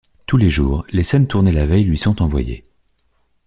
[0.25, 2.63] Tous les jours, les scènes tournées la veille lui sont envoyées.